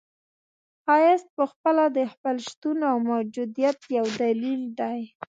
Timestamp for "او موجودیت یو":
2.91-4.05